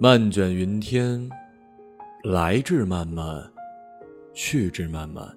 [0.00, 1.28] 漫卷云天，
[2.22, 3.42] 来至漫漫，
[4.32, 5.36] 去至漫漫。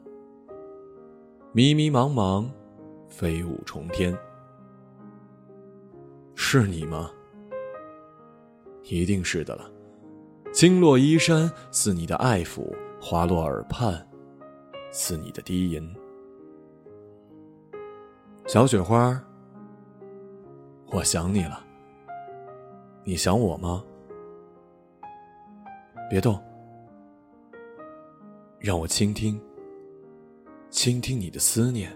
[1.52, 2.47] 迷迷茫茫，
[3.10, 4.15] 飞舞重天。
[6.36, 7.10] 是你吗？
[8.83, 9.68] 一定是的了。
[10.54, 14.08] 轻落衣衫，似你的爱抚；滑落耳畔，
[14.91, 15.96] 似你的低吟。
[18.46, 19.20] 小雪花，
[20.91, 21.66] 我想你了。
[23.04, 23.84] 你想我吗？
[26.12, 26.38] 别动，
[28.60, 29.42] 让我倾听。
[30.70, 31.90] 倾听你的思念，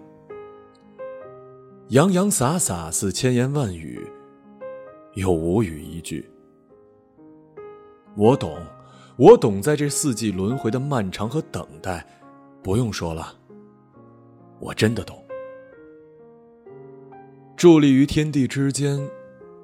[1.90, 4.00] 洋洋洒洒似千言万语，
[5.16, 6.26] 又无语一句。
[8.16, 8.58] 我懂，
[9.18, 12.06] 我懂，在这四季轮回的漫长和等待，
[12.64, 13.36] 不用说了，
[14.62, 15.22] 我真的懂。
[17.58, 18.98] 伫立于天地之间，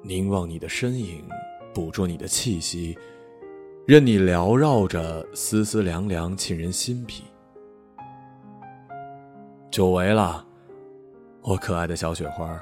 [0.02, 1.26] 凝望你的身影，
[1.72, 2.98] 捕捉你的气息，
[3.84, 7.24] 任你缭绕着丝丝凉凉，沁人心脾。
[9.72, 10.46] 久违了，
[11.40, 12.56] 我可爱的小雪花，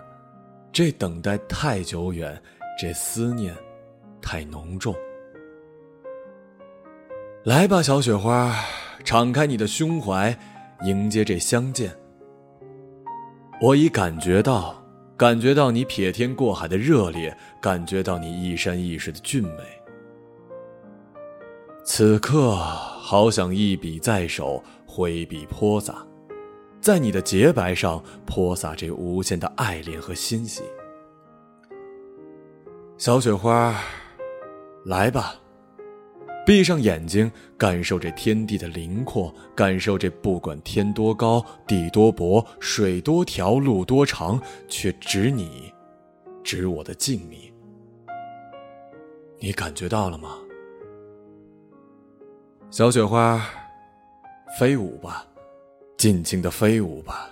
[0.73, 2.41] 这等待太久远，
[2.81, 3.55] 这思念
[4.23, 4.95] 太浓重。
[7.45, 8.55] 来吧，小雪花，
[9.05, 10.35] 敞开你的胸怀，
[10.85, 11.95] 迎接这相见。
[13.61, 14.83] 我已感觉到，
[15.19, 19.80] 感觉到你撇天过海的热烈，感觉到你一山一水的俊美。
[21.93, 26.07] 此刻，好想一笔在手，挥笔泼洒。
[26.81, 30.63] 在你的洁白上泼洒这无限的爱恋和欣喜，
[32.97, 33.77] 小雪花，
[34.85, 35.35] 来吧，
[36.47, 45.75] 闭上眼睛，感受这天地的灵阔，感受这不管天多高、地多薄、水多条、路多长，却只你，
[46.45, 47.51] 只我的静谧。
[49.41, 50.37] 你感觉到了吗？
[52.71, 53.45] 小雪花，
[54.57, 55.27] 飞舞吧。
[55.97, 57.29] 尽情的飞舞吧，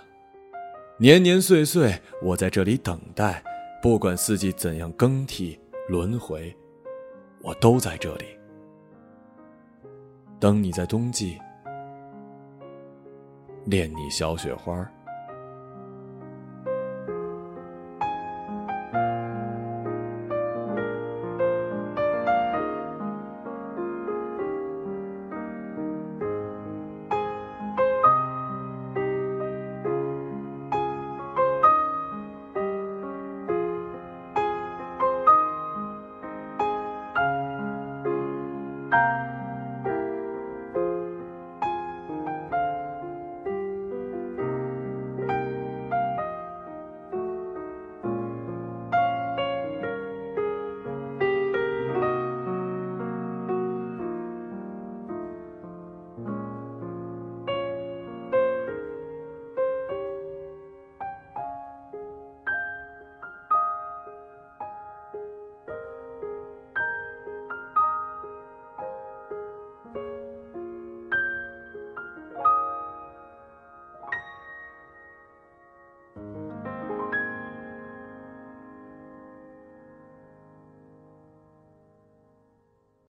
[0.97, 3.41] 年年岁岁，我在这里等待。
[3.81, 5.57] 不管四季怎样更替
[5.87, 6.55] 轮回，
[7.41, 8.25] 我都在这里
[10.39, 10.71] 等你。
[10.71, 11.39] 在冬季，
[13.65, 14.87] 恋你小雪花。